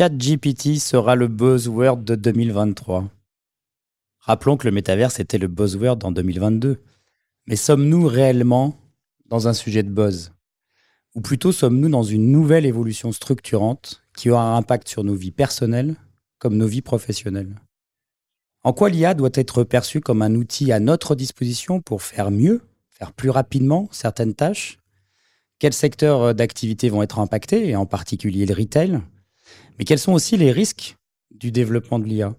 [0.00, 3.10] ChatGPT sera le buzzword de 2023.
[4.20, 6.80] Rappelons que le métaverse était le buzzword en 2022.
[7.46, 8.80] Mais sommes-nous réellement
[9.26, 10.32] dans un sujet de buzz?
[11.14, 15.32] Ou plutôt sommes-nous dans une nouvelle évolution structurante qui aura un impact sur nos vies
[15.32, 15.96] personnelles
[16.38, 17.60] comme nos vies professionnelles?
[18.64, 22.62] En quoi l'IA doit être perçue comme un outil à notre disposition pour faire mieux,
[22.88, 24.78] faire plus rapidement certaines tâches?
[25.58, 29.02] Quels secteurs d'activité vont être impactés, et en particulier le retail?
[29.80, 30.98] Mais quels sont aussi les risques
[31.30, 32.34] du développement de l'IA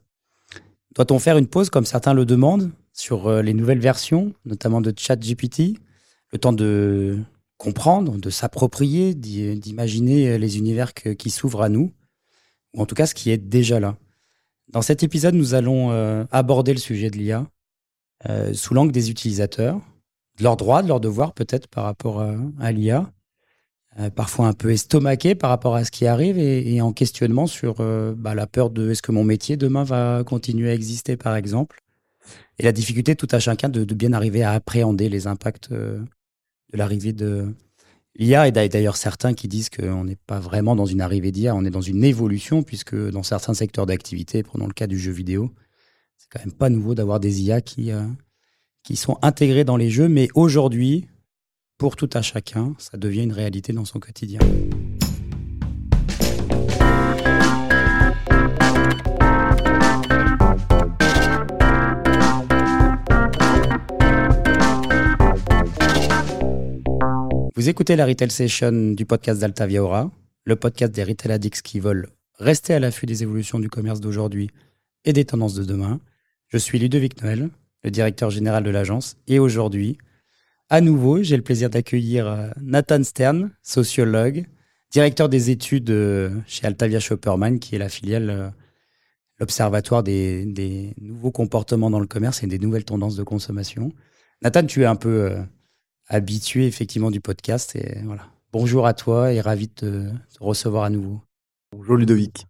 [0.93, 4.93] Doit-on faire une pause comme certains le demandent sur euh, les nouvelles versions, notamment de
[4.95, 5.79] ChatGPT
[6.31, 7.17] Le temps de
[7.57, 11.91] comprendre, de s'approprier, d'imaginer les univers qui s'ouvrent à nous,
[12.75, 13.97] ou en tout cas ce qui est déjà là?
[14.67, 17.47] Dans cet épisode, nous allons euh, aborder le sujet de l'IA
[18.29, 19.81] euh, sous l'angle des utilisateurs,
[20.37, 23.11] de leurs droits, de leurs devoirs peut-être par rapport à, l'IA,
[24.15, 27.83] parfois un peu estomaqué par rapport à ce qui arrive et, en questionnement sur
[28.15, 31.81] bah, la peur de est-ce que mon métier demain va continuer à exister par exemple,
[32.57, 37.13] et la difficulté tout à chacun de, bien arriver à appréhender les impacts de l'arrivée
[37.13, 37.53] de
[38.15, 38.47] l'IA.
[38.47, 41.71] Et d'ailleurs, certains qui disent qu'on n'est pas vraiment dans une arrivée d'IA, on est
[41.71, 45.51] dans une évolution, puisque dans certains secteurs d'activité, prenons le cas du jeu vidéo,
[46.17, 48.05] c'est quand même pas nouveau d'avoir des IA qui, euh,
[48.83, 50.07] qui sont intégrés dans les jeux.
[50.07, 51.07] Mais aujourd'hui,
[51.81, 54.39] pour tout à chacun, ça devient une réalité dans son quotidien.
[67.55, 70.11] Vous écoutez la Retail Session du podcast d'Altavia Aura,
[70.43, 74.51] le podcast des retail addicts qui veulent rester à l'affût des évolutions du commerce d'aujourd'hui
[75.03, 75.99] et des tendances de demain.
[76.49, 77.49] Je suis Ludovic Noël,
[77.83, 79.97] le directeur général de l'agence, et aujourd'hui,
[80.71, 84.45] à nouveau, j'ai le plaisir d'accueillir euh, Nathan Stern, sociologue,
[84.91, 88.49] directeur des études euh, chez Altavia Shopperman, qui est la filiale, euh,
[89.39, 93.91] l'observatoire des, des, nouveaux comportements dans le commerce et des nouvelles tendances de consommation.
[94.41, 95.35] Nathan, tu es un peu
[96.07, 97.75] habitué effectivement du podcast.
[97.75, 98.27] Et voilà.
[98.51, 100.09] Bonjour à toi et ravi de te,
[100.39, 101.21] recevoir à nouveau.
[101.71, 102.47] Bonjour Ludovic.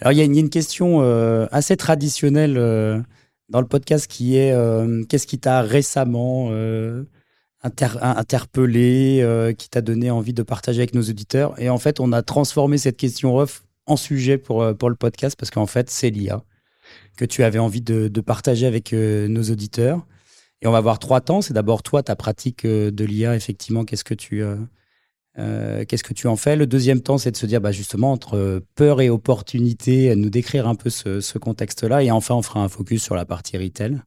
[0.00, 3.00] Alors il y, a une question euh, assez traditionnelle euh,
[3.48, 6.50] dans le podcast qui est euh, qu'est-ce qui t'a récemment
[7.64, 12.22] interpellé, qui t'a donné envie de partager avec nos auditeurs Et en fait, on a
[12.22, 16.42] transformé cette question off en sujet pour, pour le podcast parce qu'en fait, c'est l'IA
[17.16, 20.04] que tu avais envie de, partager avec nos auditeurs.
[20.62, 21.42] Et on va voir trois temps.
[21.42, 24.56] C'est d'abord toi, ta pratique euh, de l'IA, effectivement, qu'est-ce que tu euh,
[25.38, 26.56] euh, qu'est-ce que tu en fais?
[26.56, 30.66] Le deuxième temps, c'est de se dire, bah, justement, entre peur et opportunité, nous décrire
[30.66, 32.02] un peu ce, contexte-là.
[32.02, 34.00] Et enfin, on fera un focus sur la partie retail.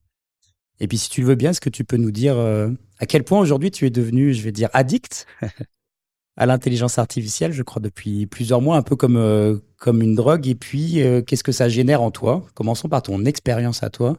[0.80, 3.24] Et puis, si tu le veux bien, est-ce que tu peux nous dire à quel
[3.24, 5.26] point aujourd'hui tu es devenu, je vais dire, addict
[6.38, 10.48] à l'intelligence artificielle, je crois, depuis plusieurs mois, un peu comme, comme une drogue.
[10.48, 12.46] Et puis, qu'est-ce que ça génère en toi?
[12.54, 14.18] Commençons par ton expérience à toi.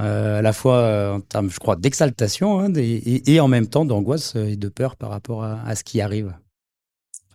[0.00, 3.84] Euh, à la fois euh, en termes, je crois, d'exaltation hein, et, en même temps
[3.84, 6.34] d'angoisse et de peur par rapport à, ce qui arrive.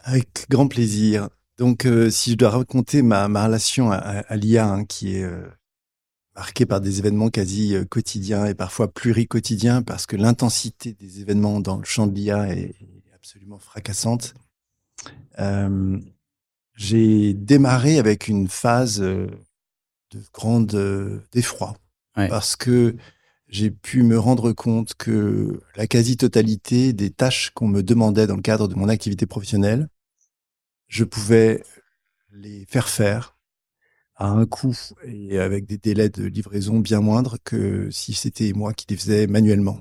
[0.03, 1.29] Avec grand plaisir.
[1.57, 5.29] Donc, euh, si je dois raconter ma, relation à, l'IA, hein, qui est
[6.39, 11.75] marquée par des événements quasi quotidiens et parfois pluricotidiens, parce que l'intensité des événements dans
[11.75, 12.75] le champ de l'IA est
[13.13, 14.35] absolument fracassante.
[16.75, 19.29] J'ai démarré avec une phase de
[20.33, 21.75] grande effroi
[22.15, 22.95] parce que
[23.49, 28.41] j'ai pu me rendre compte que la quasi-totalité des tâches qu'on me demandait dans le
[28.41, 29.89] cadre de mon activité professionnelle,
[30.87, 31.65] je pouvais
[32.31, 33.35] les faire faire
[34.19, 34.75] à un coût
[35.05, 39.25] et avec des délais de livraison bien moindres que si c'était moi qui les faisais
[39.27, 39.79] manuellement.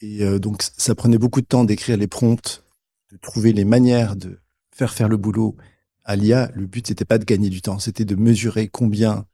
[0.00, 2.64] Et euh, donc, ça prenait beaucoup de temps d'écrire les prompts,
[3.12, 4.40] de trouver les manières de
[4.74, 5.56] faire faire le boulot
[6.04, 6.50] à l'IA.
[6.54, 9.24] Le but, c'était pas de gagner du temps, c'était de mesurer combien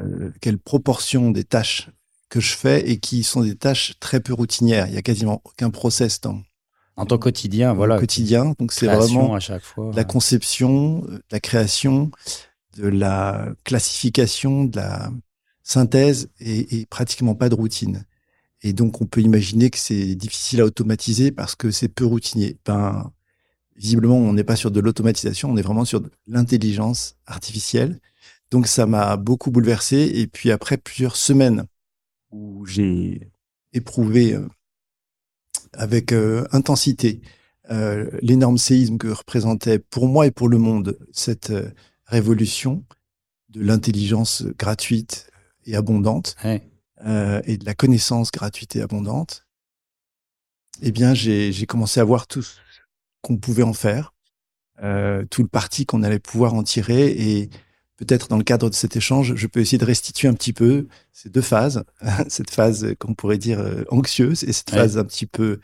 [0.00, 1.90] euh, quelle proportion des tâches
[2.28, 4.88] que je fais et qui sont des tâches très peu routinières.
[4.88, 6.42] Il y a quasiment aucun process dans
[6.96, 7.98] en ton quotidien, voilà.
[7.98, 12.12] Quotidien, donc c'est vraiment à chaque fois, la conception, de la création,
[12.76, 15.10] de la classification, de la
[15.62, 18.04] synthèse et, pratiquement pas de routine.
[18.62, 22.58] Et donc on peut imaginer que c'est difficile à automatiser parce que c'est peu routinier.
[22.64, 23.12] Ben,
[23.76, 28.00] visiblement, on n'est pas sur de l'automatisation, on est vraiment sur de l'intelligence artificielle.
[28.50, 30.10] Donc ça m'a beaucoup bouleversé.
[30.14, 31.66] Et puis après plusieurs semaines
[32.30, 33.30] où j'ai
[33.72, 34.48] éprouvé euh,
[35.72, 37.20] avec euh, intensité
[37.70, 41.52] euh, l'énorme séisme que représentait pour moi et pour le monde cette
[42.06, 42.84] révolution
[43.48, 45.30] de l'intelligence gratuite
[45.64, 49.46] et abondante et de la connaissance gratuite et abondante,
[50.80, 52.56] eh bien j'ai commencé à voir tout ce
[53.22, 54.14] qu'on pouvait en faire
[54.82, 57.06] euh, tout le parti qu'on allait pouvoir en tirer.
[57.06, 57.50] Et
[57.96, 60.88] peut-être dans le cadre de cet échange, je peux essayer de restituer un petit peu
[61.12, 61.84] ces deux phases,
[62.28, 65.60] cette phase qu'on pourrait dire euh, anxieuse et cette phase un petit peu,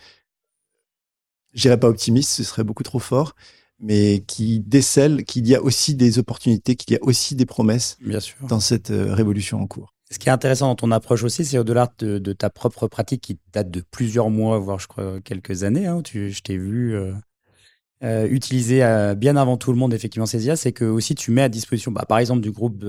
[1.55, 3.35] je dirais pas optimiste, ce serait beaucoup trop fort,
[3.81, 7.97] mais qui décèle qu'il y a aussi des opportunités, qu'il y a aussi des promesses
[8.01, 8.37] Bien sûr.
[8.49, 9.95] dans cette euh, révolution en cours.
[10.13, 13.21] Ce qui est intéressant dans ton approche aussi, c'est au-delà de, de, ta propre pratique
[13.21, 15.87] qui date de plusieurs mois, voire je crois quelques années.
[15.87, 17.13] Hein, tu, je t'ai vu euh,
[18.03, 21.31] euh, utiliser euh, bien avant tout le monde effectivement ces IA, c'est que aussi tu
[21.31, 22.85] mets à disposition, bah, par exemple du groupe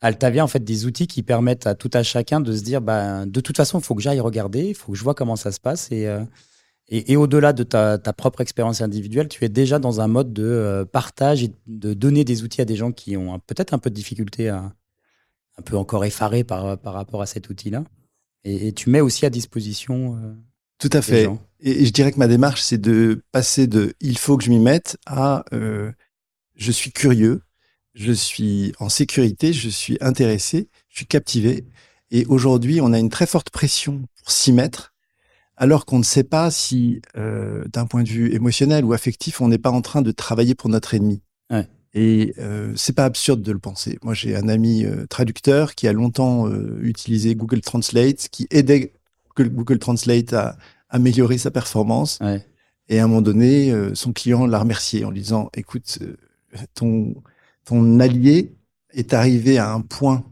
[0.00, 3.24] Altavia, en fait des outils qui permettent à tout à chacun de se dire, bah,
[3.24, 5.52] de toute façon, il faut que j'aille regarder, il faut que je vois comment ça
[5.52, 6.08] se passe et
[6.88, 10.32] et, et au-delà de ta, ta propre expérience individuelle, tu es déjà dans un mode
[10.32, 13.90] de partage et de donner des outils à des gens qui ont peut-être un peu
[13.90, 14.72] de difficulté à,
[15.58, 17.84] un peu encore effaré par, par rapport à cet outil-là.
[18.44, 20.16] Et, tu mets aussi à disposition.
[20.16, 20.34] Euh,
[20.78, 21.28] Tout à fait.
[21.60, 24.60] Et, je dirais que ma démarche, c'est de passer de il faut que je m'y
[24.60, 25.90] mette à euh,
[26.54, 27.42] je suis curieux,
[27.94, 31.66] je suis en sécurité, je suis intéressé, je suis captivé.
[32.10, 34.94] Et aujourd'hui, on a une très forte pression pour s'y mettre,
[35.56, 39.48] alors qu'on ne sait pas si, euh, d'un point de vue émotionnel ou affectif, on
[39.48, 41.22] n'est pas en train de travailler pour notre ennemi.
[41.50, 41.66] Ouais.
[41.94, 43.98] Et euh, c'est pas absurde de le penser.
[44.02, 48.92] Moi, j'ai un ami euh, traducteur qui a longtemps euh, utilisé Google Translate, qui aidait
[49.34, 50.58] Google, Translate à
[50.90, 52.18] améliorer sa performance.
[52.88, 55.98] Et à un moment donné, euh, son client l'a remercié en lui disant "Écoute,
[56.74, 57.14] ton
[57.64, 58.54] ton allié
[58.90, 60.24] est arrivé à un point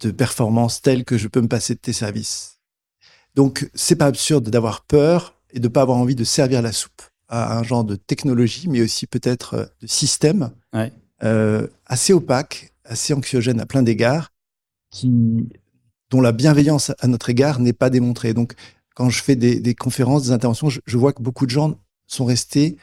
[0.00, 2.55] de performance tel que je peux me passer de tes services."
[3.36, 7.02] Donc, c'est pas absurde d'avoir peur et de pas avoir envie de servir la soupe
[7.28, 10.50] à un genre de technologie, mais aussi peut-être euh, de système
[11.22, 14.32] euh, assez opaque, assez anxiogène à plein d'égards,
[14.90, 15.48] qui
[16.10, 18.32] dont la bienveillance à notre égard n'est pas démontrée.
[18.32, 18.54] Donc,
[18.94, 21.74] quand je fais des, conférences, des interventions, je, vois que beaucoup de gens
[22.06, 22.78] sont restés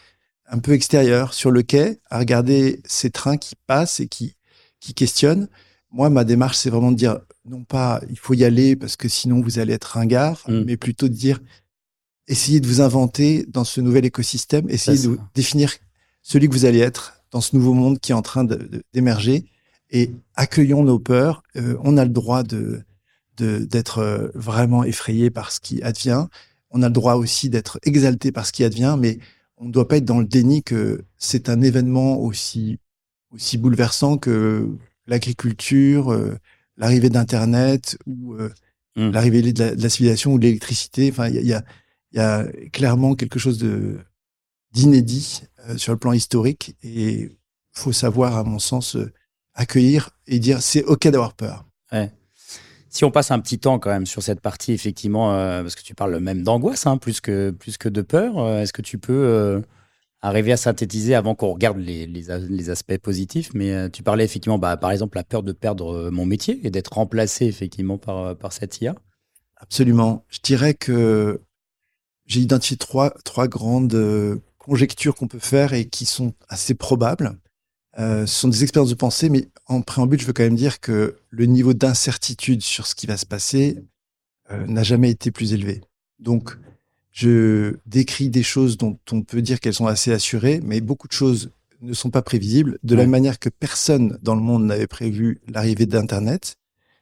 [0.46, 4.36] un peu extérieurs sur le quai à regarder ces trains qui passent et qui,
[4.80, 5.48] qui questionnent.
[5.90, 9.08] Moi, ma démarche, c'est vraiment de dire, non pas il faut y aller parce que
[9.08, 10.64] sinon vous allez être ringard, mm.
[10.66, 11.40] mais plutôt de dire,
[12.28, 15.74] essayez de vous inventer dans ce nouvel écosystème, essayez de définir
[16.22, 18.48] celui que vous allez être dans ce nouveau monde qui est en train
[18.94, 19.46] d'émerger
[19.90, 21.44] et accueillons nos peurs.
[21.56, 22.84] Euh, on a le droit de
[23.38, 26.28] d'être euh, vraiment effrayé par ce qui advient.
[26.70, 29.18] On a le droit aussi d'être exalté par ce qui advient, mais
[29.58, 32.78] on ne doit pas être dans le déni que c'est un événement aussi
[33.32, 34.70] aussi bouleversant que
[35.08, 36.38] l'agriculture, euh,
[36.78, 38.36] l'arrivée d'Internet ou
[38.96, 39.10] mmh.
[39.12, 41.10] l'arrivée de, la civilisation ou de l'électricité.
[41.12, 41.64] Enfin, il y a,
[42.12, 44.00] il y a clairement quelque chose de
[44.74, 47.32] d'inédit euh, sur le plan historique et
[47.72, 49.12] faut savoir, à mon sens, euh,
[49.54, 51.66] accueillir et dire c'est ok d'avoir peur.
[51.92, 52.12] Ouais.
[52.90, 55.82] Si on passe un petit temps quand même sur cette partie, effectivement, euh, parce que
[55.82, 59.64] tu parles même d'angoisse, hein, plus, que, plus que de peur, est-ce que tu peux
[60.24, 64.78] arriver à synthétiser avant qu'on regarde les, les, aspects positifs Mais tu parlais effectivement, bah,
[64.78, 68.82] par exemple, la peur de perdre mon métier et d'être remplacé effectivement par, par cette
[68.82, 68.96] IA.
[69.64, 70.26] Absolument.
[70.30, 71.42] Je dirais que
[72.26, 77.38] j'ai identifié trois, trois grandes euh, conjectures qu'on peut faire et qui sont assez probables.
[78.00, 80.80] Euh, ce sont des expériences de pensée, mais en préambule, je veux quand même dire
[80.80, 83.84] que le niveau d'incertitude sur ce qui va se passer
[84.52, 85.82] euh, n'a jamais été plus élevé.
[86.20, 86.58] Donc,
[87.14, 91.14] je décris des choses dont on peut dire qu'elles sont assez assurées, mais beaucoup de
[91.14, 91.52] choses
[91.82, 92.80] ne sont pas prévisibles.
[92.84, 96.58] De la même manière que personne dans le monde n'avait prévu l'arrivée d'Internet,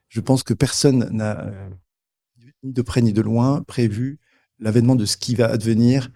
[0.10, 1.50] je pense que personne n'a,
[2.64, 4.20] ni de près ni de loin, prévu
[4.60, 6.12] l'avènement de ce qui va advenir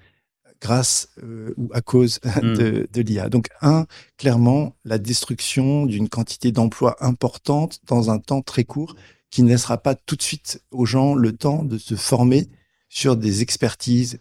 [0.59, 2.53] grâce euh, ou à cause hmm.
[2.53, 3.29] de, de l'IA.
[3.29, 3.85] Donc, un,
[4.17, 8.95] clairement, la destruction d'une quantité d'emplois importante dans un temps très court
[9.29, 12.49] qui ne laissera pas tout de suite aux gens le temps de se former
[12.95, 14.19] sur des expertises,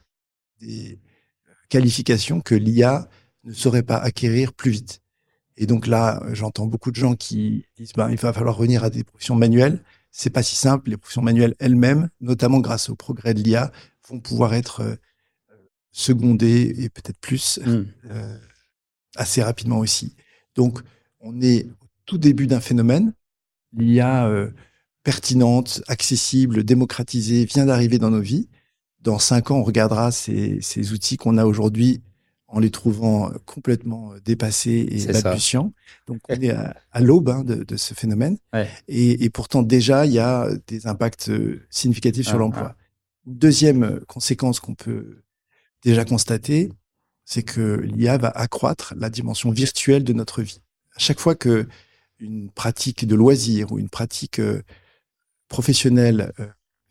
[0.60, 0.98] des
[1.68, 3.08] qualifications que l'IA
[3.44, 5.00] ne saurait pas acquérir plus vite.
[5.56, 8.90] Et donc là, j'entends beaucoup de gens qui disent ben, il va falloir revenir à
[8.90, 9.80] des professions manuelles.
[10.10, 10.90] C'est pas si simple.
[10.90, 13.70] Les professions manuelles elles-mêmes, notamment grâce au progrès de l'IA,
[14.08, 14.96] vont pouvoir être euh,
[15.92, 17.84] secondés et peut-être plus mm.
[18.10, 18.38] euh,
[19.14, 20.16] assez rapidement aussi.
[20.56, 20.80] Donc,
[21.20, 23.14] on est au tout début d'un phénomène.
[23.72, 24.50] L'IA euh,
[25.04, 28.48] pertinente, accessible, démocratisée vient d'arriver dans nos vies.
[29.04, 32.02] Dans cinq ans, on regardera ces, ces outils qu'on a aujourd'hui
[32.48, 35.72] en les trouvant complètement dépassés et balbutiants.
[36.06, 38.38] Donc, on est à, l'aube hein, de, de, ce phénomène.
[38.88, 41.30] Et, et, pourtant, déjà, il y a des impacts
[41.68, 42.74] significatifs sur ah, l'emploi.
[42.74, 42.84] Ah.
[43.26, 45.22] Deuxième conséquence qu'on peut
[45.82, 46.70] déjà constater,
[47.26, 50.62] c'est que l'IA va accroître la dimension virtuelle de notre vie.
[50.96, 51.66] À chaque fois que
[52.20, 54.62] une pratique de loisir ou une pratique euh,
[55.48, 56.32] professionnelle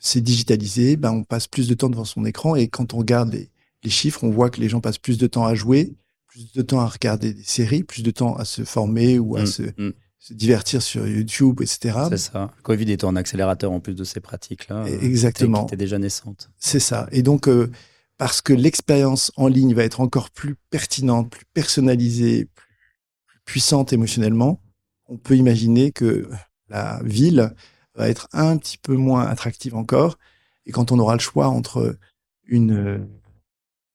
[0.03, 2.97] euh, s'est digitalisée, ben on passe plus de temps devant son écran et quand on
[2.97, 5.93] regarde les, chiffres, on voit que les gens passent plus de temps à jouer,
[6.27, 9.43] plus de temps à regarder des séries, plus de temps à se former ou à
[9.43, 9.93] mm, se, mm.
[10.19, 11.99] se, divertir sur YouTube, etc.
[12.09, 12.51] C'est ça.
[12.63, 14.85] Covid était en accélérateur en plus de ces pratiques-là.
[14.87, 15.65] Exactement.
[15.65, 16.49] Qui étaient déjà naissantes.
[16.57, 17.07] C'est ça.
[17.11, 17.69] Et donc, euh,
[18.17, 24.61] parce que l'expérience en ligne va être encore plus pertinente, plus personnalisée, plus, puissante émotionnellement,
[25.07, 26.29] on peut imaginer que
[26.69, 27.53] la ville
[27.95, 30.17] va être un petit peu moins attractive encore.
[30.65, 31.97] Et quand on aura le choix entre
[32.45, 32.97] une euh,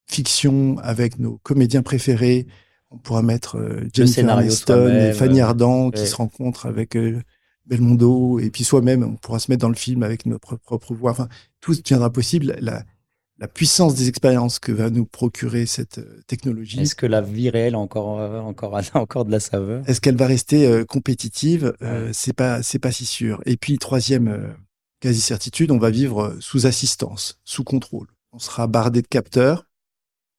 [0.07, 2.47] fiction avec nos comédiens préférés,
[2.91, 7.21] on pourra mettre euh, Jennifer Aniston et Fanny Ardant qui se rencontrent avec euh,
[7.65, 11.11] Belmondo, et puis soi-même, on pourra se mettre dans le film avec notre propre voix.
[11.11, 11.29] Enfin,
[11.61, 12.55] tout deviendra possible.
[12.59, 12.83] La,
[13.39, 16.81] la puissance des expériences que va nous procurer cette euh, technologie.
[16.81, 19.87] Est-ce que la vie réelle a encore, euh, encore, encore de la saveur?
[19.87, 21.73] Est-ce qu'elle va rester euh, compétitive?
[22.11, 23.41] C'est pas, c'est pas si sûr.
[23.45, 24.55] Et puis troisième
[24.99, 28.07] quasi certitude, on va vivre sous assistance, sous contrôle.
[28.33, 29.65] On sera bardé de capteurs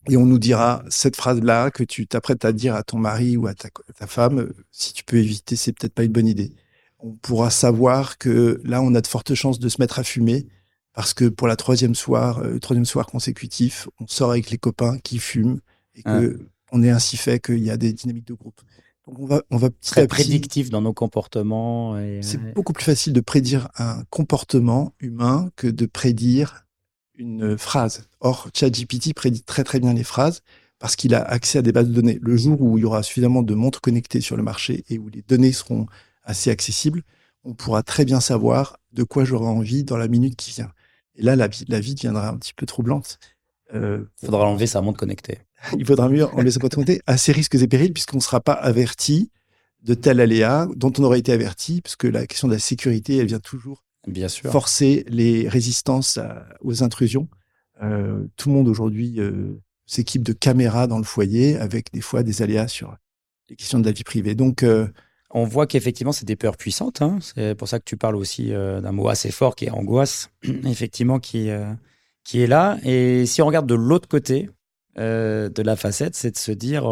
[0.09, 3.47] et on nous dira cette phrase-là que tu t'apprêtes à dire à ton mari ou
[3.47, 4.53] à ta, ta femme.
[4.71, 6.53] Si tu peux éviter, c'est peut-être pas une bonne idée.
[6.99, 10.47] On pourra savoir que là, on a de fortes chances de se mettre à fumer
[11.01, 14.99] parce que pour la troisième soir, euh, troisième soir consécutif, on sort avec les copains
[14.99, 15.61] qui fument
[15.95, 16.45] et que ah.
[16.73, 18.61] on est ainsi fait qu'il y a des dynamiques de groupe.
[19.07, 21.97] Donc on va, on va petit Très prédictif dans nos comportements.
[22.21, 26.67] C'est beaucoup plus facile de prédire un comportement humain que de prédire
[27.15, 28.07] une phrase.
[28.21, 30.43] Or, ChatGPT prédit très très bien les phrases
[30.79, 32.19] parce qu'il a accès à des bases de données.
[32.21, 35.09] Le jour où il y aura suffisamment de montres connectées sur le marché et où
[35.09, 35.87] les données seront
[36.25, 37.05] assez accessibles,
[37.43, 40.71] on pourra très bien savoir de quoi j'aurai envie dans la minute qui vient.
[41.21, 43.19] Et là, la vie, la vie deviendra un petit peu troublante.
[43.75, 45.39] Euh, il faudra enlever sa montre connectée.
[45.79, 48.41] il faudra mieux enlever sa montre connectée à ses risques et périls, puisqu'on ne sera
[48.41, 49.31] pas averti
[49.83, 53.27] de tel aléa dont on aurait été averti, puisque la question de la sécurité, elle
[53.27, 54.51] vient toujours Bien sûr.
[54.51, 56.19] forcer les résistances
[56.63, 57.29] aux intrusions.
[57.83, 62.23] Euh, tout le monde aujourd'hui euh, s'équipe de caméras dans le foyer, avec des fois
[62.23, 62.97] des aléas sur
[63.51, 64.35] les questions de la vie privée.
[64.35, 64.65] Donc,
[65.31, 67.03] on voit qu'effectivement, c'est des peurs puissantes.
[67.03, 67.19] Hein.
[67.21, 70.31] C'est pour ça que tu parles aussi euh, d'un mot assez fort qui est angoisse,
[70.65, 71.73] effectivement, qui, euh,
[72.25, 72.79] qui est là.
[72.85, 74.51] Et si on regarde de l'autre côté
[74.99, 76.85] euh, de la facette, c'est de se dire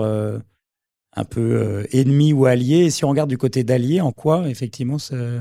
[1.14, 2.84] un peu ennemi ou allié.
[2.84, 5.40] Et si on regarde du côté d'allié, en quoi, effectivement, ce,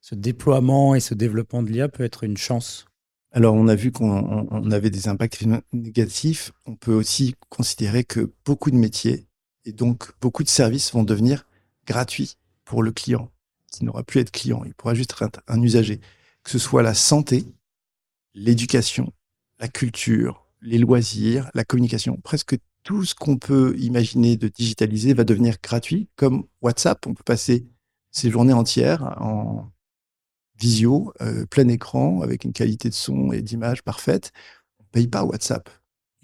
[0.00, 2.86] ce, déploiement et ce développement de l'IA peut être une chance?
[3.32, 6.52] Alors, on a vu qu'on avait des impacts négatifs.
[6.64, 9.26] On peut aussi considérer que beaucoup de métiers
[9.64, 11.45] et donc beaucoup de services vont devenir
[11.86, 13.30] gratuit pour le client,
[13.72, 16.00] qui n'aura plus à être client, il pourra juste être un, usager.
[16.42, 17.44] Que ce soit la santé,
[18.34, 19.12] l'éducation,
[19.58, 25.24] la culture, les loisirs, la communication, presque tout ce qu'on peut imaginer de digitaliser va
[25.24, 27.06] devenir gratuit, comme WhatsApp.
[27.06, 27.66] On peut passer
[28.10, 29.70] ses journées entières en
[30.58, 34.32] visio, euh, plein écran, avec une qualité de son et d'image parfaite.
[34.78, 35.68] On ne paye pas WhatsApp.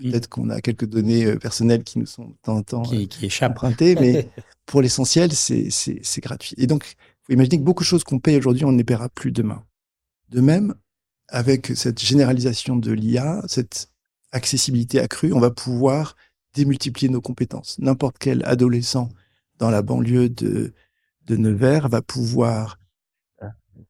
[0.02, 0.11] Mm.
[0.11, 3.09] Peut-être qu'on a quelques données euh, personnelles qui nous sont de temps en temps qui,
[3.09, 4.28] qui empruntées, mais
[4.66, 6.54] pour l'essentiel, c'est gratuit.
[6.59, 8.85] Et donc, il faut imaginer que beaucoup de choses qu'on paye aujourd'hui, on ne les
[8.85, 9.64] paiera plus demain.
[10.30, 10.75] De même,
[11.28, 13.90] avec cette généralisation de l'IA, cette
[14.32, 16.16] accessibilité accrue, on va pouvoir
[16.54, 17.78] démultiplier nos compétences.
[17.78, 19.09] N'importe quel adolescent
[19.59, 20.73] dans la banlieue de,
[21.26, 22.78] de Nevers va pouvoir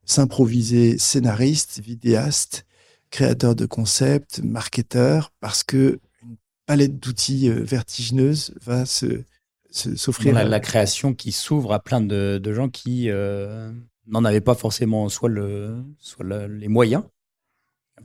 [0.04, 2.66] s'improviser scénariste, vidéaste,
[3.12, 9.23] créateur de concepts, marketeur, parce que une palette d'outils euh, vertigineuse va se
[9.71, 10.35] s'offrir.
[10.35, 13.71] La, la, création qui s'ouvre à plein de, de gens qui euh,
[14.07, 17.04] n'en avaient pas forcément soit, le, soit les moyens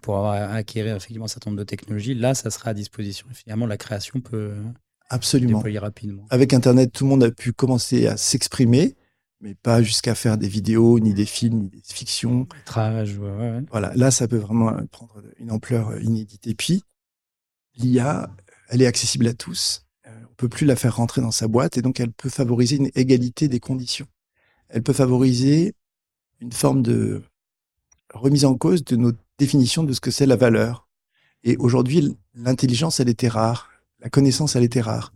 [0.02, 2.14] pour acquérir effectivement un certain nombre de technologies.
[2.14, 3.26] Là, ça sera à disposition.
[3.34, 4.54] Finalement, la création peut
[5.10, 5.58] Absolument.
[5.58, 6.26] déployer rapidement.
[6.30, 8.96] Avec Internet, tout le monde a pu commencer à s'exprimer
[9.41, 12.48] mais pas jusqu'à faire des vidéos, ni des films, ni des fictions.
[12.56, 13.62] Métrage, ouais, ouais.
[13.70, 16.48] Voilà, là, ça peut vraiment prendre une ampleur inédite.
[16.48, 16.84] Et puis,
[17.75, 18.29] l'IA,
[18.70, 19.86] elle est accessible à tous.
[20.08, 22.77] Euh, on peut plus la faire rentrer dans sa boîte, et donc elle peut favoriser
[22.77, 24.08] une égalité des conditions.
[24.70, 25.74] Elle peut favoriser
[26.39, 27.22] une forme de
[28.13, 30.88] remise en cause de nos définitions de ce que c'est la valeur.
[31.44, 33.70] Et aujourd'hui, l'intelligence, elle était rare.
[34.00, 35.13] La connaissance, elle était rare.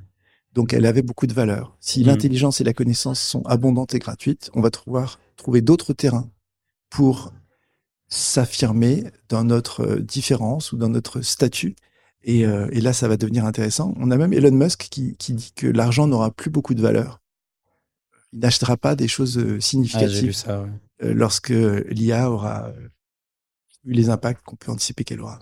[0.54, 1.76] Donc elle avait beaucoup de valeur.
[1.80, 2.08] Si mmh.
[2.08, 5.06] l'intelligence et la connaissance sont abondantes et gratuites, on va trouver,
[5.38, 6.30] trouver d'autres terrains
[6.90, 7.32] pour
[8.12, 11.76] s'affirmer dans notre euh, différence ou dans notre statut.
[12.24, 13.96] Et, euh, et, là, ça va devenir intéressant.
[13.98, 17.20] On a même Elon Musk qui, qui dit que l'argent n'aura plus beaucoup de valeur.
[18.34, 20.66] Il n'achètera pas des choses euh, ah, significatives ça,
[21.00, 22.72] lorsque l'IA aura
[23.86, 25.40] eu les impacts qu'on peut anticiper qu'elle aura.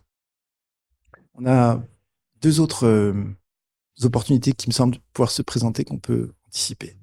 [1.33, 1.83] On a
[2.41, 3.13] deux autres
[4.05, 6.97] opportunités qui me semblent pouvoir se présenter qu'on peut anticiper.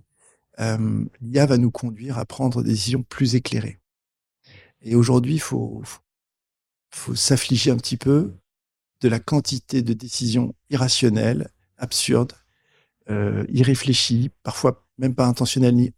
[0.59, 3.79] Euh, L'IA va nous conduire à prendre des décisions plus éclairées.
[4.81, 5.83] Et aujourd'hui, il faut,
[6.91, 8.35] faut, s'affliger un petit peu
[9.01, 12.33] de la quantité de décisions irrationnelles, absurdes,
[13.49, 15.93] irréfléchie, parfois même pas intentionnelle ni,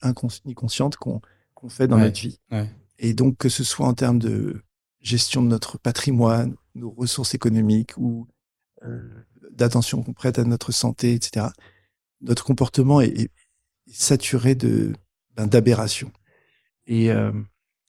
[0.44, 1.20] ni consciente qu'on
[1.68, 2.40] fait dans notre vie.
[2.98, 4.62] Et donc, que ce soit en termes de
[5.00, 8.26] gestion de notre patrimoine, nos ressources économiques ou
[9.58, 11.46] d'attention qu'on prête à notre santé, etc.,
[12.20, 13.30] notre comportement est,
[13.90, 14.92] saturé de
[15.34, 16.12] ben, d'aberrations.
[16.86, 17.10] Et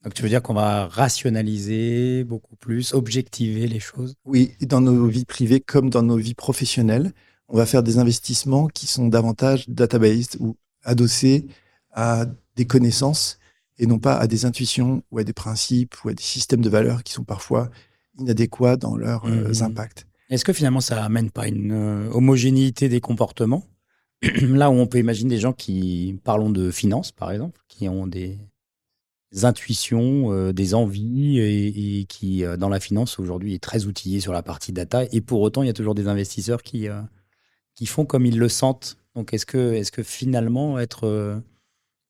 [0.03, 4.15] donc tu veux dire qu'on va rationaliser beaucoup plus, objectiver les choses?
[4.23, 7.11] Oui, dans nos vies privées comme dans nos vies professionnelles,
[7.49, 11.47] on va faire des investissements qui sont davantage data-based ou adossés
[11.91, 13.39] à des connaissances
[13.77, 16.69] et non pas à des intuitions ou à des principes ou à des systèmes de
[16.69, 17.69] valeurs qui sont parfois
[18.17, 19.63] inadéquats dans leurs euh, mmh.
[19.63, 20.05] impacts.
[20.29, 23.63] Est-ce que finalement ça amène pas une euh, homogénéité des comportements?
[24.41, 28.05] Là où on peut imaginer des gens qui, parlons de finances par exemple, qui ont
[28.05, 28.37] des,
[29.41, 34.43] intuitions, euh, des envies et, qui, dans la finance aujourd'hui, est très outillé sur la
[34.43, 35.03] partie data.
[35.11, 36.87] Et pour autant, il y a toujours des investisseurs qui,
[37.85, 38.97] font comme ils le sentent.
[39.15, 41.41] Donc est-ce que, est que finalement être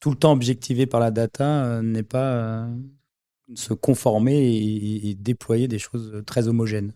[0.01, 2.67] tout le temps objectivé par la data n'est pas
[3.55, 6.91] se conformer et, déployer des choses très homogènes?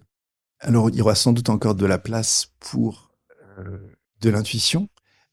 [0.63, 3.11] Alors, il y aura sans doute encore de la place pour
[3.59, 3.77] euh,
[4.21, 4.87] de l'intuition,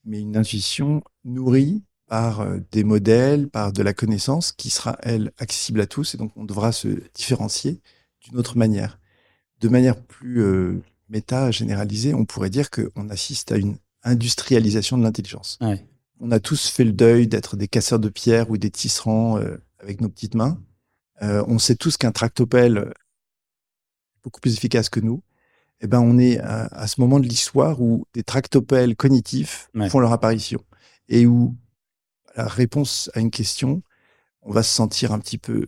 [0.05, 5.31] mais une intuition nourrie par euh, des modèles, par de la connaissance qui sera, elle,
[5.39, 7.81] accessible à tous, et donc on devra se différencier
[8.23, 8.99] d'une autre manière.
[9.61, 15.05] De manière plus euh, méta, généralisée, on pourrait dire qu'on assiste à une industrialisation de
[15.05, 15.61] l'intelligence.
[16.19, 19.39] On a tous fait le deuil d'être des casseurs de pierre ou des tisserands
[19.79, 20.61] avec nos petites mains.
[21.21, 22.93] On sait tous qu'un tractopelle
[24.23, 25.23] beaucoup plus efficace que nous.
[25.81, 30.13] Eh ben, on est à, ce moment de l'histoire où des tractopelles cognitifs font leur
[30.13, 30.63] apparition
[31.09, 31.57] et où
[32.37, 33.83] la réponse à une question,
[34.43, 35.67] on va se sentir un petit peu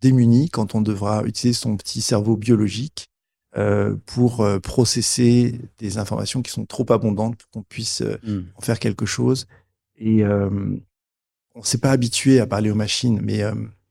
[0.00, 3.08] démuni quand on devra utiliser son petit cerveau biologique
[3.56, 8.40] euh, pour euh, processer des informations qui sont trop abondantes pour qu'on puisse hmm.
[8.56, 9.46] en faire quelque chose.
[9.98, 13.40] Et on s'est pas habitué à parler aux machines, mais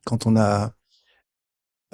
[0.05, 0.74] quand on a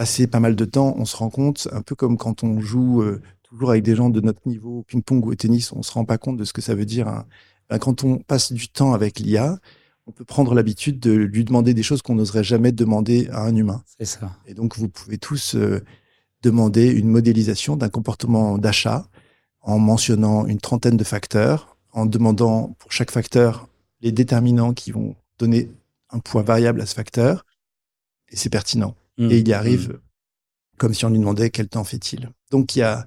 [0.01, 3.03] passer pas mal de temps, on se rend compte, un peu comme quand on joue
[3.03, 5.91] euh, toujours avec des gens de notre niveau au ping-pong ou au tennis, on se
[5.91, 7.07] rend pas compte de ce que ça veut dire.
[7.07, 7.27] Hein.
[7.69, 9.59] Ben, quand on passe du temps avec l'IA,
[10.07, 13.55] on peut prendre l'habitude de lui demander des choses qu'on n'oserait jamais demander à un
[13.55, 13.83] humain.
[13.99, 14.31] C'est ça.
[14.47, 15.83] Et donc, vous pouvez tous euh,
[16.41, 19.05] demander une modélisation d'un comportement d'achat
[19.61, 23.69] en mentionnant une trentaine de facteurs, en demandant pour chaque facteur
[24.01, 25.69] les déterminants qui vont donner
[26.09, 27.45] un poids variable à ce facteur.
[28.29, 28.95] Et c'est pertinent.
[29.29, 29.99] Et il y arrive mm.
[30.77, 32.29] comme si on lui demandait quel temps fait-il.
[32.49, 33.05] Donc il y a,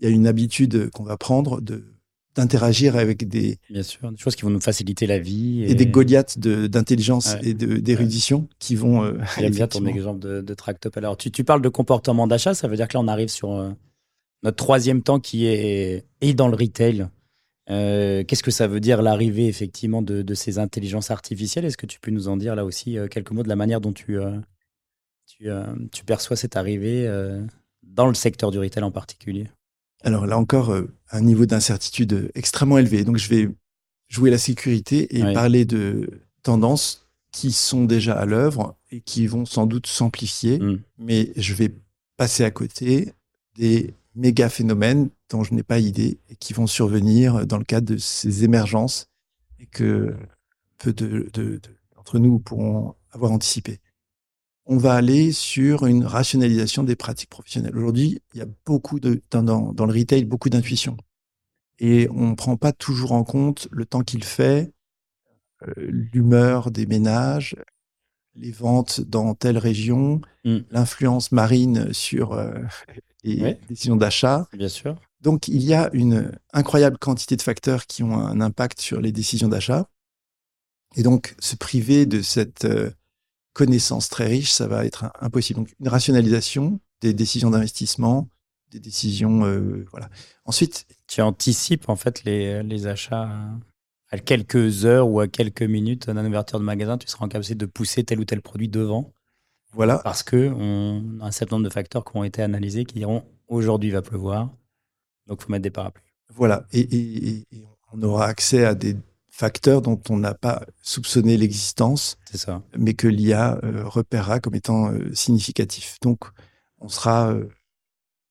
[0.00, 1.96] y a une habitude qu'on va prendre de
[2.36, 5.86] d'interagir avec des bien sûr des choses qui vont nous faciliter la vie et, des
[5.86, 11.16] Goliaths d'intelligence et d'érudition qui vont euh, j'aime bien ton exemple de, de tractop alors
[11.16, 13.70] tu, tu parles de comportement d'achat ça veut dire que là on arrive sur euh,
[14.42, 17.08] notre troisième temps qui est et dans le retail.
[17.68, 21.64] Euh, qu'est-ce que ça veut dire l'arrivée effectivement de, de, ces intelligences artificielles?
[21.64, 23.92] Est-ce que tu peux nous en dire là aussi quelques mots de la manière dont
[23.92, 24.18] tu,
[25.42, 27.42] euh, tu, perçois cette arrivée euh,
[27.82, 29.48] dans le secteur du retail en particulier?
[30.02, 33.04] Alors là encore, euh, un niveau d'incertitude extrêmement élevé.
[33.04, 33.48] Donc je vais
[34.08, 36.08] jouer la sécurité et parler de
[36.42, 40.80] tendances qui sont déjà à l'œuvre et qui vont sans doute s'amplifier, mm.
[40.98, 41.74] mais je vais
[42.16, 43.12] passer à côté
[43.56, 47.94] des méga phénomènes dont je n'ai pas idée et qui vont survenir dans le cadre
[47.94, 49.10] de ces émergences
[49.60, 50.14] et que
[50.78, 53.80] peu d'entre de, de, nous pourront avoir anticipé
[54.66, 57.76] on va aller sur une rationalisation des pratiques professionnelles.
[57.76, 60.96] Aujourd'hui, il y a beaucoup de, dans, dans le retail, beaucoup d'intuition.
[61.78, 64.72] Et on ne prend pas toujours en compte le temps qu'il fait,
[65.62, 67.56] euh, l'humeur des ménages,
[68.34, 70.58] les ventes dans telle région, hmm.
[70.70, 72.52] l'influence marine sur euh,
[73.24, 74.48] les décisions d'achat.
[74.52, 74.96] Bien sûr.
[75.20, 79.12] Donc, il y a une incroyable quantité de facteurs qui ont un impact sur les
[79.12, 79.88] décisions d'achat.
[80.96, 82.90] Et donc, se priver de cette euh,
[83.56, 85.60] connaissances très riches, ça va être impossible.
[85.60, 88.28] Donc, une rationalisation des décisions d'investissement,
[88.70, 90.10] des décisions, euh, voilà.
[90.44, 93.30] Ensuite, tu anticipes en fait les, les achats
[94.10, 97.54] à quelques heures ou à quelques minutes d'un ouverture de magasin, tu seras en capacité
[97.54, 99.14] de pousser tel ou tel produit devant.
[99.72, 100.00] Voilà.
[100.00, 103.24] Parce que on a un certain nombre de facteurs qui ont été analysés qui diront
[103.48, 104.50] aujourd'hui il va pleuvoir,
[105.28, 106.04] donc faut mettre des parapluies.
[106.28, 106.66] Voilà.
[106.72, 107.46] et
[107.94, 108.96] on aura accès à des
[109.36, 112.16] facteurs dont on n'a pas soupçonné l'existence,
[112.78, 115.98] mais que l'IA euh, repérera comme étant euh, significatif.
[116.00, 116.24] Donc,
[116.78, 117.46] on sera euh,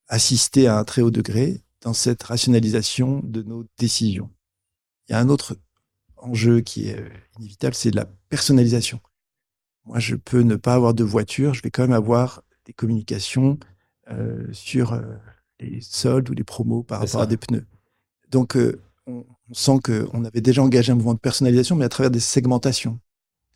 [0.08, 4.32] assisté à un très haut degré dans cette rationalisation de nos décisions.
[5.08, 5.56] Il y a un autre
[6.18, 7.00] enjeu qui est
[7.38, 9.00] inévitable, c'est la personnalisation.
[9.84, 13.60] Moi, je peux ne pas avoir de voiture, je vais quand même avoir des communications
[14.52, 15.00] sur
[15.60, 17.66] les soldes ou les promos par rapport à des pneus.
[18.32, 18.58] Donc,
[19.08, 22.20] on, on sent qu'on avait déjà engagé un mouvement de personnalisation, mais à travers des
[22.20, 23.00] segmentations.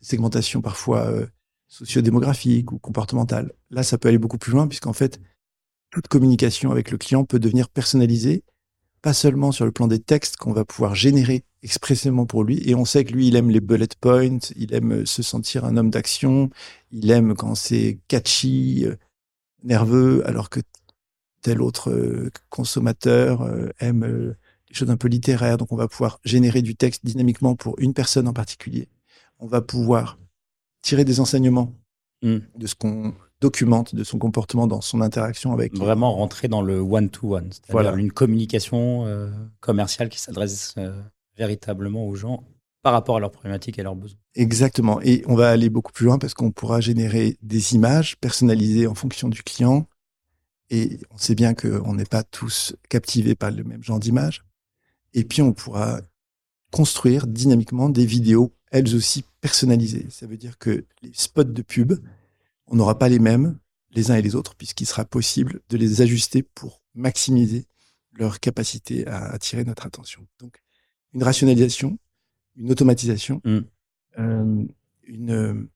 [0.00, 1.26] Des segmentations parfois euh,
[1.68, 3.52] sociodémographiques ou comportementales.
[3.70, 5.20] Là, ça peut aller beaucoup plus loin, puisqu'en fait,
[5.90, 8.44] toute communication avec le client peut devenir personnalisée,
[9.02, 12.62] pas seulement sur le plan des textes qu'on va pouvoir générer expressément pour lui.
[12.68, 15.76] Et on sait que lui, il aime les bullet points, il aime se sentir un
[15.76, 16.50] homme d'action,
[16.92, 18.96] il aime quand c'est catchy, euh,
[19.64, 20.60] nerveux, alors que
[21.42, 23.48] tel autre euh, consommateur
[23.80, 24.36] aime
[24.70, 25.58] des choses un peu littéraires.
[25.58, 28.88] Donc, on va pouvoir générer du texte dynamiquement pour une personne en particulier.
[29.38, 30.18] On va pouvoir
[30.82, 31.74] tirer des enseignements
[32.22, 32.38] hmm.
[32.56, 35.76] de ce qu'on documente, de son comportement dans son interaction avec.
[35.76, 37.94] Vraiment rentrer dans le one-to-one, c'est-à-dire voilà.
[37.94, 39.30] une communication euh,
[39.60, 40.92] commerciale qui s'adresse euh,
[41.36, 42.44] véritablement aux gens
[42.82, 44.18] par rapport à leurs problématiques et leurs besoins.
[44.34, 45.00] Exactement.
[45.02, 48.94] Et on va aller beaucoup plus loin parce qu'on pourra générer des images personnalisées en
[48.94, 49.86] fonction du client.
[50.70, 54.44] Et on sait bien qu'on n'est pas tous captivés par le même genre d'image.
[55.14, 56.00] Et puis, on pourra
[56.70, 60.06] construire dynamiquement des vidéos, elles aussi personnalisées.
[60.10, 61.94] Ça veut dire que les spots de pub,
[62.66, 63.58] on n'aura pas les mêmes
[63.92, 67.66] les uns et les autres, puisqu'il sera possible de les ajuster pour maximiser
[68.12, 70.26] leur capacité à attirer notre attention.
[70.38, 70.62] Donc,
[71.12, 71.98] une rationalisation,
[72.56, 73.58] une automatisation, mm.
[74.18, 74.64] euh,
[75.04, 75.68] une euh,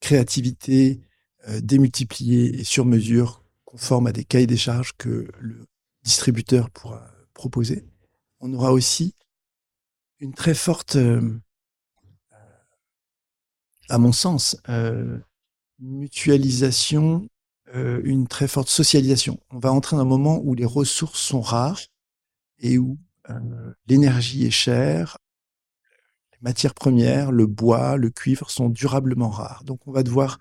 [0.00, 1.00] créativité
[1.48, 5.66] euh, démultipliée et sur mesure, conforme à des cahiers des charges que le
[6.02, 7.84] distributeur pourra proposer
[8.40, 9.14] on aura aussi
[10.18, 11.38] une très forte, euh,
[13.88, 15.18] à mon sens, euh,
[15.78, 17.28] mutualisation,
[17.74, 19.38] euh, une très forte socialisation.
[19.50, 21.80] On va entrer dans un moment où les ressources sont rares
[22.58, 22.98] et où
[23.86, 25.18] l'énergie est chère,
[26.32, 29.62] les matières premières, le bois, le cuivre sont durablement rares.
[29.62, 30.40] Donc on va devoir,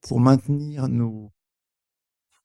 [0.00, 1.32] pour maintenir nos,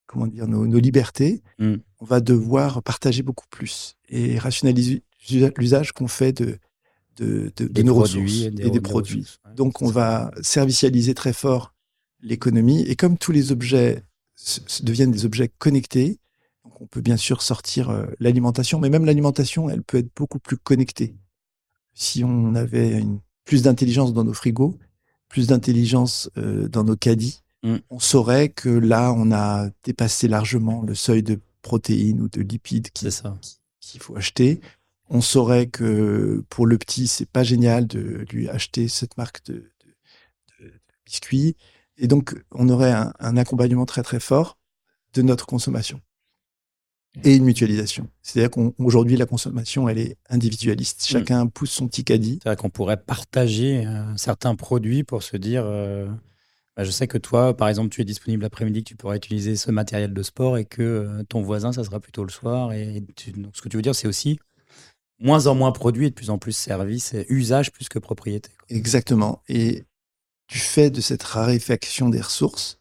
[0.09, 1.75] comment dire, nos, libertés, mm.
[1.99, 5.03] on va devoir partager beaucoup plus et rationaliser
[5.55, 6.57] l'usage qu'on fait de,
[7.17, 9.37] de, de, nos ressources et des, produits.
[9.55, 11.75] Donc, on va servicialiser très fort
[12.21, 12.81] l'économie.
[12.83, 14.03] Et comme tous les objets
[14.81, 16.17] deviennent des objets connectés,
[16.63, 20.39] donc on peut bien sûr sortir euh, l'alimentation, mais même l'alimentation, elle peut être beaucoup
[20.39, 21.15] plus connectée.
[21.93, 24.75] Si on avait une, plus d'intelligence dans nos frigos,
[25.27, 27.77] plus d'intelligence euh, dans nos caddies, Mm.
[27.89, 32.89] on saurait que là, on a dépassé largement le seuil de protéines ou de lipides
[32.91, 34.61] qu'il faut acheter.
[35.09, 39.71] On saurait que pour le petit, c'est pas génial de lui acheter cette marque de,
[41.05, 41.55] biscuits.
[41.97, 44.57] Et donc, on aurait un, accompagnement très très fort
[45.13, 45.99] de notre consommation
[47.23, 48.07] et une mutualisation.
[48.21, 51.01] C'est-à-dire qu'aujourd'hui, la consommation, elle est individualiste.
[51.01, 51.11] Mm.
[51.11, 52.39] Chacun pousse son petit caddie.
[52.41, 56.07] C'est-à-dire qu'on pourrait partager euh, certains produits pour se dire, euh,
[56.79, 59.57] bah, je sais que toi, par exemple, tu es disponible l'après-midi, que tu pourras utiliser
[59.57, 62.71] ce matériel de sport et que euh, ton voisin, ça sera plutôt le soir.
[62.71, 63.03] Et
[63.35, 64.39] donc, ce que tu veux dire, c'est aussi
[65.19, 68.51] moins en moins produit et de plus en plus service et usage plus que propriété.
[68.69, 69.43] Exactement.
[69.49, 69.83] Et
[70.47, 72.79] du fait de cette raréfaction des ressources,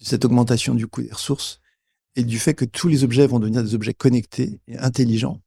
[0.00, 1.60] de cette augmentation du coût des ressources,
[2.16, 5.42] et du fait que tous les objets vont devenir des objets connectés et intelligents,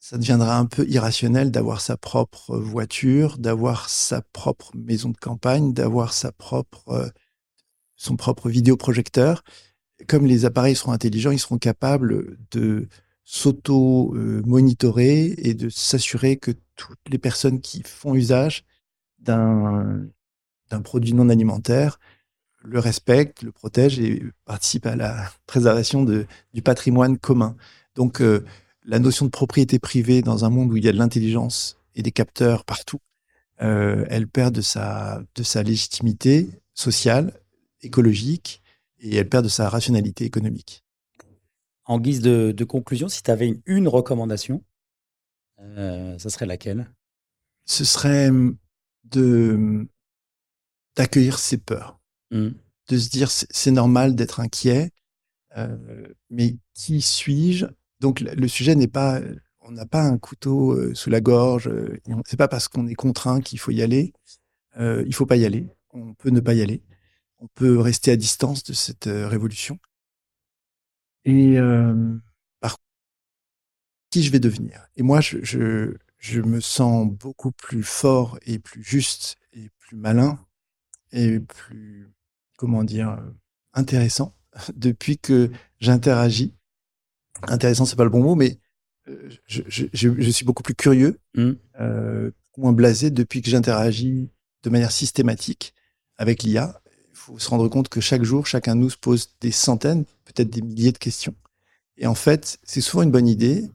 [0.00, 5.72] ça deviendra un peu irrationnel d'avoir sa propre voiture, d'avoir sa propre maison de campagne,
[5.72, 7.08] d'avoir sa propre, euh,
[7.96, 9.42] son propre vidéoprojecteur.
[10.06, 12.88] Comme les appareils seront intelligents, ils seront capables de
[13.24, 18.64] s'auto-monitorer et de s'assurer que toutes les personnes qui font usage
[19.18, 20.08] d'un
[20.84, 21.98] produit non alimentaire
[22.62, 27.56] le respectent, le protègent et participent à la préservation du patrimoine commun.
[27.94, 28.44] Donc, euh,
[28.88, 32.02] la notion de propriété privée dans un monde où il y a de l'intelligence et
[32.02, 33.00] des capteurs partout,
[33.60, 37.38] euh, elle perd de sa, de sa légitimité sociale,
[37.82, 38.62] écologique,
[39.00, 40.84] et elle perd de sa rationalité économique.
[41.84, 44.64] En guise de, conclusion, si tu avais une, recommandation,
[45.60, 46.90] euh, ça serait laquelle?
[47.66, 48.56] Ce serait hum,
[49.04, 49.88] de hum,
[50.96, 52.48] d'accueillir ses peurs, mmh.
[52.88, 54.92] de se dire c'est normal d'être inquiet,
[55.58, 57.66] euh, mais qui suis-je?
[58.00, 59.20] Donc le sujet n'est pas,
[59.60, 61.68] on n'a pas un couteau euh, sous la gorge.
[61.68, 64.12] Euh, c'est pas parce qu'on est contraint qu'il faut y aller.
[64.78, 65.68] Euh, il faut pas y aller.
[65.90, 66.82] On peut ne pas y aller.
[67.38, 69.78] On peut rester à distance de cette révolution.
[71.24, 71.56] Et
[72.60, 72.78] par
[74.10, 74.86] qui je vais devenir?
[74.96, 79.96] Et moi, je, je, je me sens beaucoup plus fort et plus juste et plus
[79.96, 80.38] malin
[81.12, 82.08] et plus
[82.56, 83.22] comment dire
[83.72, 84.34] intéressant
[84.74, 86.57] depuis que j'interagis
[87.42, 88.58] intéressant, c'est pas le bon mot, mais
[89.08, 91.52] euh, je, je, je, suis beaucoup plus curieux, mmh.
[91.80, 94.28] euh, moins blasé depuis que j'interagis
[94.62, 95.74] de manière systématique
[96.16, 96.80] avec l'IA.
[97.10, 100.04] Il faut se rendre compte que chaque jour, chacun de nous se pose des centaines,
[100.24, 101.34] peut-être des milliers de questions.
[101.96, 103.68] Et en fait, c'est souvent une bonne idée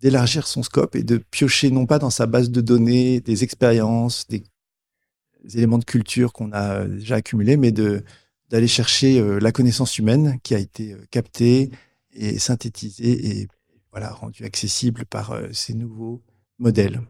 [0.00, 4.26] d'élargir son scope et de piocher non pas dans sa base de données des expériences,
[4.28, 4.42] des,
[5.54, 8.02] éléments de culture qu'on a déjà accumulés, mais de
[8.50, 11.70] d'aller chercher la connaissance humaine qui a été captée
[12.14, 13.48] et synthétisée et
[13.90, 16.22] voilà rendue accessible par ces nouveaux
[16.58, 17.00] modèles.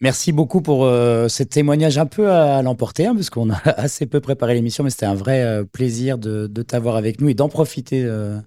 [0.00, 4.06] Merci beaucoup pour euh, ce témoignage un peu à, l'emporter, hein, parce qu'on a assez
[4.06, 7.48] peu préparé l'émission, mais c'était un vrai euh, plaisir de, t'avoir avec nous et d'en
[7.48, 8.38] profiter euh,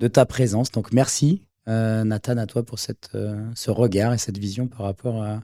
[0.00, 0.70] de ta présence.
[0.72, 5.40] Donc merci, Nathan, à toi pour ce regard et cette vision par rapport à,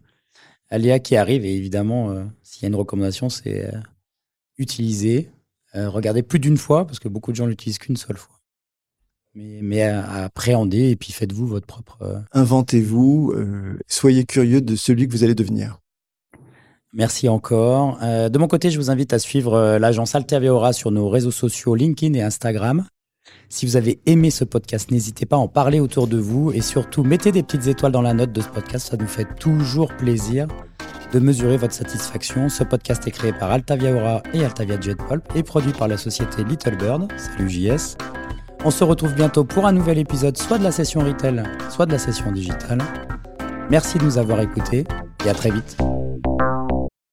[0.71, 1.45] à Léa qui arrive.
[1.45, 3.73] Et évidemment, s'il y a une recommandation, c'est
[4.57, 5.33] utiliser,
[5.75, 8.42] regarder plus d'une fois, parce que beaucoup de gens l'utilisent qu'une seule fois
[9.35, 11.99] mais, à, appréhender et puis faites-vous votre propre.
[12.03, 15.79] Euh, Inventez-vous, euh, soyez curieux de celui que vous allez devenir.
[16.93, 17.99] Merci encore.
[18.03, 21.75] Euh, de mon côté, je vous invite à suivre l'agence Altaveora sur nos réseaux sociaux
[21.75, 22.87] LinkedIn et Instagram.
[23.49, 26.61] Si vous avez aimé ce podcast, n'hésitez pas à en parler autour de vous et
[26.61, 28.89] surtout mettez des petites étoiles dans la note de ce podcast.
[28.91, 30.49] Ça nous fait toujours plaisir
[31.13, 32.49] de mesurer votre satisfaction.
[32.49, 36.77] Ce podcast est créé par Altaviaora et Altavia Jetpulp et produit par la société Little
[36.77, 37.09] Bird.
[37.17, 37.97] Salut JS.
[38.65, 41.93] On se retrouve bientôt pour un nouvel épisode, soit de la session retail, soit de
[41.93, 42.79] la session digitale.
[43.71, 44.85] Merci de nous avoir écoutés
[45.25, 45.77] et à très vite.